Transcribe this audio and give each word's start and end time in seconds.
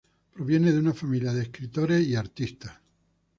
Proviene 0.33 0.71
de 0.71 0.79
una 0.79 0.95
familia 0.95 1.31
de 1.31 1.43
escritores 1.43 2.07
y 2.07 2.15
artistas. 2.15 2.73